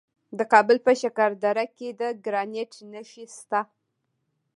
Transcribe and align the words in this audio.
د 0.37 0.39
کابل 0.51 0.77
په 0.85 0.91
شکردره 1.01 1.65
کې 1.77 1.87
د 1.99 2.01
ګرانیټ 2.25 2.71
نښې 2.91 3.25
شته. 3.37 3.61